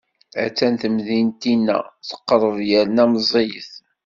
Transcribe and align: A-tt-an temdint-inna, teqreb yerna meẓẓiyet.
A-tt-an 0.43 0.75
temdint-inna, 0.81 1.77
teqreb 2.07 2.55
yerna 2.69 3.03
meẓẓiyet. 3.11 3.71